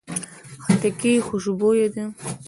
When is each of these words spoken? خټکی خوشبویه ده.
خټکی 0.63 1.13
خوشبویه 1.27 1.87
ده. 1.93 2.03